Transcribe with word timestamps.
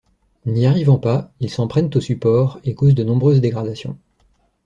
N'y 0.47 0.65
arrivant 0.65 0.97
pas, 0.97 1.31
ils 1.41 1.51
s'en 1.51 1.67
prennent 1.67 1.91
au 1.93 2.01
support 2.01 2.59
et 2.63 2.73
causent 2.73 2.95
de 2.95 3.03
nombreuses 3.03 3.39
dégradations. 3.39 3.99